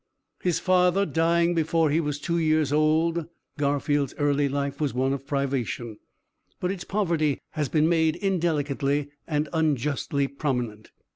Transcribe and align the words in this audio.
"His 0.41 0.57
father 0.57 1.05
dying 1.05 1.53
before 1.53 1.91
he 1.91 1.99
was 1.99 2.17
two 2.19 2.39
years 2.39 2.73
old, 2.73 3.27
Garfield's 3.59 4.15
early 4.17 4.49
life 4.49 4.81
was 4.81 4.95
one 4.95 5.13
of 5.13 5.27
privation, 5.27 5.99
but 6.59 6.71
its 6.71 6.83
poverty 6.83 7.39
has 7.51 7.69
been 7.69 7.87
made 7.87 8.15
indelicately 8.15 9.11
and 9.27 9.47
unjustly 9.53 10.27
prominent. 10.27 10.89